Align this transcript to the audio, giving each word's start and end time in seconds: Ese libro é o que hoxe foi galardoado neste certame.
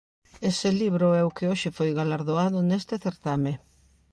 Ese 0.49 0.69
libro 0.81 1.07
é 1.19 1.21
o 1.27 1.33
que 1.35 1.49
hoxe 1.51 1.69
foi 1.77 1.89
galardoado 1.99 2.57
neste 2.69 2.93
certame. 3.05 3.53